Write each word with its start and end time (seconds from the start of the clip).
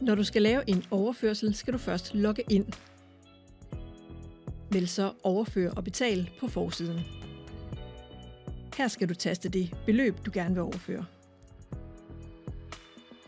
Når 0.00 0.14
du 0.14 0.24
skal 0.24 0.42
lave 0.42 0.62
en 0.70 0.84
overførsel, 0.90 1.54
skal 1.54 1.72
du 1.72 1.78
først 1.78 2.14
logge 2.14 2.42
ind. 2.50 2.66
Vælg 4.70 4.88
så 4.88 5.12
overfør 5.22 5.70
og 5.70 5.84
betal 5.84 6.30
på 6.40 6.48
forsiden. 6.48 7.00
Her 8.76 8.88
skal 8.88 9.08
du 9.08 9.14
taste 9.14 9.48
det 9.48 9.74
beløb, 9.86 10.26
du 10.26 10.30
gerne 10.34 10.54
vil 10.54 10.62
overføre. 10.62 11.04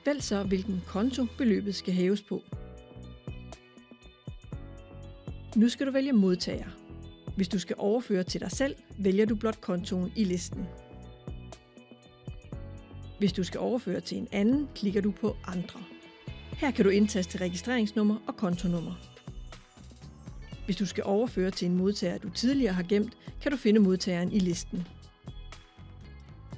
Vælg 0.06 0.23
så, 0.23 0.42
hvilken 0.42 0.82
konto 0.87 1.27
beløbet 1.38 1.74
skal 1.74 1.95
hæves 1.95 2.23
på. 2.23 2.42
Nu 5.56 5.69
skal 5.69 5.87
du 5.87 5.92
vælge 5.92 6.12
modtager. 6.12 6.69
Hvis 7.37 7.48
du 7.48 7.59
skal 7.59 7.77
overføre 7.78 8.23
til 8.23 8.41
dig 8.41 8.51
selv, 8.51 8.77
vælger 8.98 9.27
du 9.27 9.34
blot 9.34 9.60
kontoen 9.60 10.12
i 10.16 10.24
listen. 10.24 10.66
Hvis 13.19 13.33
du 13.33 13.45
skal 13.45 13.60
overføre 13.60 14.01
til 14.01 14.19
en 14.19 14.28
anden, 14.33 14.69
klikker 14.74 15.01
du 15.01 15.10
på 15.10 15.37
Andre. 15.45 15.80
Her 16.56 16.70
kan 16.70 16.84
du 16.84 16.91
indtaste 16.91 17.38
registreringsnummer 17.38 18.16
og 18.27 18.37
kontonummer. 18.37 18.92
Hvis 20.65 20.77
du 20.77 20.87
skal 20.87 21.05
overføre 21.05 21.51
til 21.51 21.69
en 21.69 21.77
modtager, 21.77 22.19
du 22.19 22.30
tidligere 22.30 22.73
har 22.73 22.82
gemt, 22.82 23.16
kan 23.42 23.52
du 23.52 23.59
finde 23.59 23.80
modtageren 23.80 24.32
i 24.32 24.38
listen. 24.38 24.87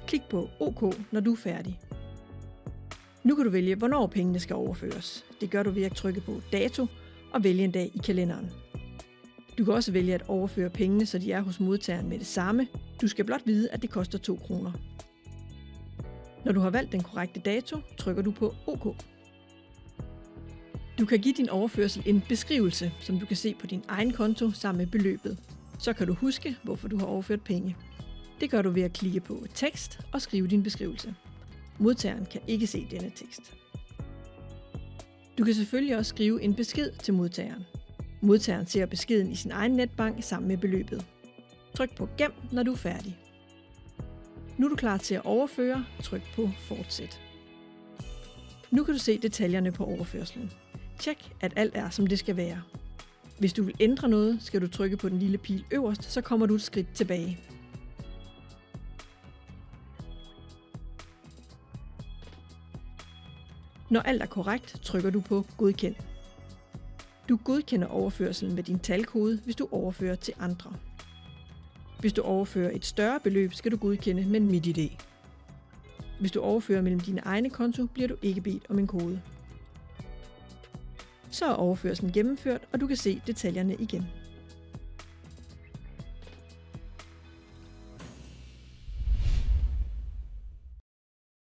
Klik 0.07 0.21
på 0.29 0.49
OK, 0.59 0.95
når 1.11 1.19
du 1.19 1.31
er 1.31 1.37
færdig. 1.37 1.79
Nu 3.23 3.35
kan 3.35 3.45
du 3.45 3.51
vælge, 3.51 3.75
hvornår 3.75 4.07
pengene 4.07 4.39
skal 4.39 4.55
overføres. 4.55 5.25
Det 5.41 5.49
gør 5.49 5.63
du 5.63 5.69
ved 5.69 5.83
at 5.83 5.95
trykke 5.95 6.21
på 6.21 6.41
Dato 6.51 6.87
og 7.33 7.43
vælge 7.43 7.63
en 7.63 7.71
dag 7.71 7.91
i 7.93 7.97
kalenderen. 7.97 8.51
Du 9.57 9.65
kan 9.65 9.73
også 9.73 9.91
vælge 9.91 10.13
at 10.13 10.23
overføre 10.27 10.69
pengene, 10.69 11.05
så 11.05 11.17
de 11.17 11.31
er 11.31 11.41
hos 11.41 11.59
modtageren 11.59 12.09
med 12.09 12.19
det 12.19 12.27
samme. 12.27 12.67
Du 13.01 13.07
skal 13.07 13.25
blot 13.25 13.41
vide, 13.45 13.69
at 13.71 13.81
det 13.81 13.89
koster 13.89 14.17
2 14.17 14.35
kroner. 14.35 14.71
Når 16.45 16.51
du 16.51 16.59
har 16.59 16.69
valgt 16.69 16.91
den 16.91 17.03
korrekte 17.03 17.39
dato, 17.39 17.77
trykker 17.97 18.21
du 18.23 18.31
på 18.31 18.55
OK. 18.67 18.95
Du 20.99 21.05
kan 21.05 21.19
give 21.19 21.33
din 21.33 21.49
overførsel 21.49 22.03
en 22.05 22.23
beskrivelse, 22.29 22.91
som 22.99 23.19
du 23.19 23.25
kan 23.25 23.37
se 23.37 23.55
på 23.59 23.67
din 23.67 23.83
egen 23.87 24.11
konto 24.11 24.51
sammen 24.51 24.77
med 24.77 24.87
beløbet. 24.87 25.37
Så 25.79 25.93
kan 25.93 26.07
du 26.07 26.13
huske, 26.13 26.55
hvorfor 26.63 26.87
du 26.87 26.97
har 26.97 27.05
overført 27.05 27.41
penge. 27.41 27.75
Det 28.39 28.49
gør 28.49 28.61
du 28.61 28.69
ved 28.69 28.83
at 28.83 28.93
klikke 28.93 29.19
på 29.19 29.45
tekst 29.53 29.99
og 30.13 30.21
skrive 30.21 30.47
din 30.47 30.63
beskrivelse. 30.63 31.15
Modtageren 31.77 32.25
kan 32.25 32.41
ikke 32.47 32.67
se 32.67 32.87
denne 32.91 33.11
tekst. 33.15 33.53
Du 35.37 35.43
kan 35.43 35.53
selvfølgelig 35.53 35.97
også 35.97 36.09
skrive 36.09 36.41
en 36.41 36.53
besked 36.53 36.91
til 36.91 37.13
modtageren. 37.13 37.63
Modtageren 38.21 38.67
ser 38.67 38.85
beskeden 38.85 39.31
i 39.31 39.35
sin 39.35 39.51
egen 39.51 39.71
netbank 39.71 40.23
sammen 40.23 40.47
med 40.47 40.57
beløbet. 40.57 41.05
Tryk 41.75 41.95
på 41.95 42.09
Gem, 42.17 42.31
når 42.51 42.63
du 42.63 42.71
er 42.71 42.77
færdig. 42.77 43.17
Nu 44.57 44.65
er 44.65 44.69
du 44.69 44.75
klar 44.75 44.97
til 44.97 45.15
at 45.15 45.25
overføre. 45.25 45.85
Tryk 46.03 46.21
på 46.35 46.49
Fortsæt. 46.59 47.21
Nu 48.71 48.83
kan 48.83 48.93
du 48.93 48.99
se 48.99 49.17
detaljerne 49.17 49.71
på 49.71 49.85
overførslen. 49.85 50.51
Tjek, 50.99 51.31
at 51.41 51.53
alt 51.55 51.75
er, 51.75 51.89
som 51.89 52.07
det 52.07 52.19
skal 52.19 52.37
være. 52.37 52.61
Hvis 53.37 53.53
du 53.53 53.63
vil 53.63 53.75
ændre 53.79 54.09
noget, 54.09 54.37
skal 54.41 54.61
du 54.61 54.67
trykke 54.67 54.97
på 54.97 55.09
den 55.09 55.19
lille 55.19 55.37
pil 55.37 55.65
øverst, 55.71 56.03
så 56.03 56.21
kommer 56.21 56.45
du 56.45 56.55
et 56.55 56.61
skridt 56.61 56.93
tilbage. 56.93 57.39
Når 63.89 63.99
alt 63.99 64.21
er 64.21 64.25
korrekt, 64.25 64.79
trykker 64.83 65.09
du 65.09 65.21
på 65.21 65.45
Godkend. 65.57 65.95
Du 67.29 67.39
godkender 67.43 67.87
overførselen 67.87 68.55
med 68.55 68.63
din 68.63 68.79
talkode, 68.79 69.39
hvis 69.43 69.55
du 69.55 69.67
overfører 69.71 70.15
til 70.15 70.33
andre. 70.39 70.73
Hvis 71.99 72.13
du 72.13 72.21
overfører 72.21 72.71
et 72.75 72.85
større 72.85 73.19
beløb, 73.19 73.53
skal 73.53 73.71
du 73.71 73.77
godkende 73.77 74.25
med 74.25 74.39
MitID. 74.39 74.89
Hvis 76.19 76.31
du 76.31 76.41
overfører 76.41 76.81
mellem 76.81 76.99
dine 76.99 77.21
egne 77.25 77.49
konto, 77.49 77.85
bliver 77.85 78.07
du 78.07 78.15
ikke 78.21 78.41
bedt 78.41 78.63
om 78.69 78.79
en 78.79 78.87
kode. 78.87 79.21
Så 81.31 81.45
er 81.45 81.53
overførselen 81.53 82.11
gennemført, 82.11 82.61
og 82.73 82.81
du 82.81 82.87
kan 82.87 82.97
se 82.97 83.21
detaljerne 83.27 83.75
igen. 83.75 84.07